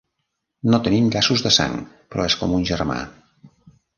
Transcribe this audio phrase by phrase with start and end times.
[0.73, 1.77] No tenim llaços de sang,
[2.15, 2.99] però és com un germà.